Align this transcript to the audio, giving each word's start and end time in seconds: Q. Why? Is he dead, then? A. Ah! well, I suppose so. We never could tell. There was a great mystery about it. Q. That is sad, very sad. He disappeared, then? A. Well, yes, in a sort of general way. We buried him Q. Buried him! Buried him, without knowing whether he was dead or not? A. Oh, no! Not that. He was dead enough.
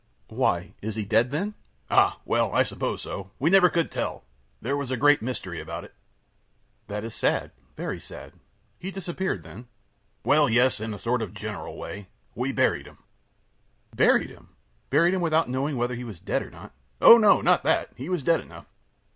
Q. 0.29 0.37
Why? 0.37 0.73
Is 0.81 0.95
he 0.95 1.05
dead, 1.05 1.29
then? 1.29 1.53
A. 1.91 1.93
Ah! 1.93 2.19
well, 2.25 2.51
I 2.55 2.63
suppose 2.63 3.03
so. 3.03 3.29
We 3.37 3.51
never 3.51 3.69
could 3.69 3.91
tell. 3.91 4.23
There 4.59 4.75
was 4.75 4.89
a 4.89 4.97
great 4.97 5.21
mystery 5.21 5.61
about 5.61 5.83
it. 5.83 5.91
Q. 5.91 5.95
That 6.87 7.03
is 7.03 7.13
sad, 7.13 7.51
very 7.77 7.99
sad. 7.99 8.33
He 8.79 8.89
disappeared, 8.89 9.43
then? 9.43 9.59
A. 9.59 10.27
Well, 10.27 10.49
yes, 10.49 10.79
in 10.79 10.95
a 10.95 10.97
sort 10.97 11.21
of 11.21 11.35
general 11.35 11.77
way. 11.77 12.07
We 12.33 12.51
buried 12.51 12.87
him 12.87 12.95
Q. 12.95 13.03
Buried 13.97 14.31
him! 14.31 14.49
Buried 14.89 15.13
him, 15.13 15.21
without 15.21 15.49
knowing 15.51 15.77
whether 15.77 15.93
he 15.93 16.03
was 16.03 16.17
dead 16.19 16.41
or 16.41 16.49
not? 16.49 16.71
A. 16.99 17.03
Oh, 17.05 17.19
no! 17.19 17.41
Not 17.41 17.61
that. 17.61 17.91
He 17.95 18.09
was 18.09 18.23
dead 18.23 18.39
enough. 18.41 18.65